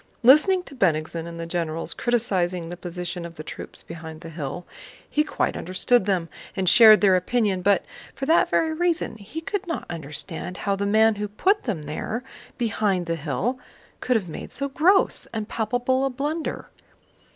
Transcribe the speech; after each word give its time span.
Listening 0.23 0.63
to 0.63 0.73
Bennigsen 0.73 1.27
and 1.27 1.39
the 1.39 1.45
generals 1.45 1.93
criticizing 1.93 2.69
the 2.69 2.75
position 2.75 3.23
of 3.23 3.35
the 3.35 3.43
troops 3.43 3.83
behind 3.83 4.21
the 4.21 4.31
hill, 4.31 4.65
he 5.07 5.23
quite 5.23 5.55
understood 5.55 6.05
them 6.05 6.27
and 6.55 6.67
shared 6.67 7.01
their 7.01 7.15
opinion, 7.15 7.61
but 7.61 7.85
for 8.15 8.25
that 8.25 8.49
very 8.49 8.73
reason 8.73 9.15
he 9.17 9.41
could 9.41 9.67
not 9.67 9.85
understand 9.91 10.57
how 10.65 10.75
the 10.75 10.87
man 10.87 11.13
who 11.17 11.27
put 11.27 11.65
them 11.65 11.83
there 11.83 12.23
behind 12.57 13.05
the 13.05 13.15
hill 13.15 13.59
could 13.99 14.15
have 14.15 14.27
made 14.27 14.51
so 14.51 14.69
gross 14.69 15.27
and 15.35 15.47
palpable 15.47 16.03
a 16.03 16.09
blunder. 16.09 16.69